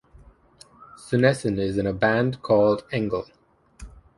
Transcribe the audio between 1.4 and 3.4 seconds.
is in a band called Engel.